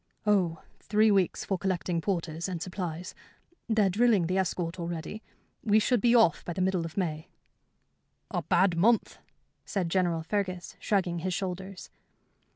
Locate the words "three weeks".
0.79-1.45